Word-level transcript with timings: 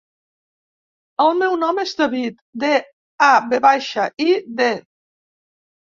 El 1.25 1.35
meu 1.41 1.53
nom 1.65 1.81
és 1.83 1.93
David: 2.01 2.39
de, 2.63 2.71
a, 3.29 3.31
ve 3.53 3.63
baixa, 3.67 4.11
i, 4.29 4.39
de. 4.63 4.75